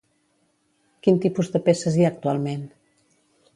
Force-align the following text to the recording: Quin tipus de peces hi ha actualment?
Quin 1.07 1.19
tipus 1.27 1.53
de 1.57 1.63
peces 1.69 1.99
hi 2.01 2.07
ha 2.07 2.11
actualment? 2.15 2.67